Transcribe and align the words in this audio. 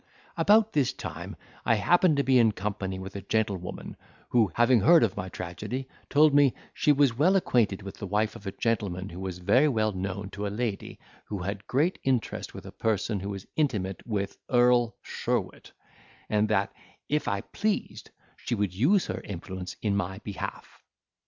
"About 0.35 0.73
this 0.73 0.93
time 0.93 1.35
I 1.63 1.75
happened 1.75 2.17
to 2.17 2.23
be 2.23 2.39
in 2.39 2.53
company 2.53 2.97
with 2.97 3.15
a 3.15 3.21
gentlewoman, 3.21 3.95
who, 4.29 4.51
having 4.55 4.79
heard 4.79 5.03
of 5.03 5.15
my 5.15 5.29
tragedy, 5.29 5.87
told 6.09 6.33
me, 6.33 6.55
she 6.73 6.91
was 6.91 7.15
well 7.19 7.35
acquainted 7.35 7.83
with 7.83 7.97
the 7.97 8.07
wife 8.07 8.35
of 8.35 8.47
a 8.47 8.51
gentleman 8.51 9.09
who 9.09 9.19
was 9.19 9.37
very 9.37 9.67
well 9.67 9.91
known 9.91 10.31
to 10.31 10.47
a 10.47 10.49
lady, 10.57 10.97
who 11.25 11.43
had 11.43 11.67
great 11.67 11.99
interest 12.03 12.51
with 12.51 12.65
a 12.65 12.71
person 12.71 13.19
who 13.19 13.29
was 13.29 13.45
intimate 13.55 14.01
with 14.07 14.39
Earl 14.49 14.95
Sheerwit: 15.03 15.71
and 16.31 16.49
that, 16.49 16.73
if 17.07 17.27
I 17.27 17.41
pleased, 17.41 18.09
she 18.37 18.55
would 18.55 18.73
use 18.73 19.05
her 19.05 19.21
influence 19.23 19.75
in 19.83 19.95
my 19.95 20.17
behalf. 20.23 20.81